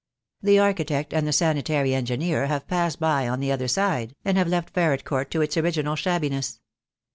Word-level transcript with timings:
The 0.41 0.57
architect 0.57 1.13
and 1.13 1.27
the 1.27 1.31
sanitary 1.31 1.93
engineer 1.93 2.47
have 2.47 2.67
passed 2.67 2.99
by 2.99 3.27
on 3.27 3.39
the 3.39 3.51
other 3.51 3.67
side, 3.67 4.15
and 4.25 4.35
have 4.35 4.47
left 4.47 4.71
Ferret 4.71 5.05
Court 5.05 5.29
to 5.29 5.43
its 5.43 5.57
original 5.57 5.95
shabbiness. 5.95 6.59